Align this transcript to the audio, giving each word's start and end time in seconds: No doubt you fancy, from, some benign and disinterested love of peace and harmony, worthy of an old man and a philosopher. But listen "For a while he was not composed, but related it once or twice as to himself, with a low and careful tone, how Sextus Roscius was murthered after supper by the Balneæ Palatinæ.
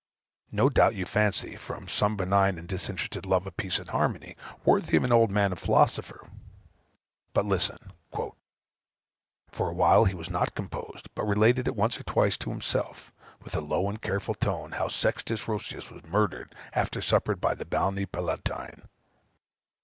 No 0.51 0.67
doubt 0.67 0.95
you 0.95 1.05
fancy, 1.05 1.55
from, 1.55 1.87
some 1.87 2.17
benign 2.17 2.57
and 2.57 2.67
disinterested 2.67 3.27
love 3.27 3.45
of 3.45 3.55
peace 3.55 3.77
and 3.77 3.89
harmony, 3.89 4.35
worthy 4.65 4.97
of 4.97 5.03
an 5.03 5.11
old 5.11 5.29
man 5.29 5.51
and 5.51 5.53
a 5.53 5.57
philosopher. 5.57 6.27
But 7.33 7.45
listen 7.45 7.93
"For 8.11 9.69
a 9.69 9.73
while 9.73 10.05
he 10.05 10.15
was 10.15 10.31
not 10.31 10.55
composed, 10.55 11.13
but 11.13 11.27
related 11.27 11.67
it 11.67 11.75
once 11.75 11.99
or 11.99 12.03
twice 12.03 12.33
as 12.33 12.37
to 12.39 12.49
himself, 12.49 13.13
with 13.43 13.55
a 13.55 13.61
low 13.61 13.87
and 13.89 14.01
careful 14.01 14.33
tone, 14.33 14.71
how 14.71 14.87
Sextus 14.87 15.47
Roscius 15.47 15.91
was 15.91 16.03
murthered 16.07 16.55
after 16.73 16.99
supper 16.99 17.35
by 17.35 17.53
the 17.53 17.65
Balneæ 17.65 18.07
Palatinæ. 18.07 18.87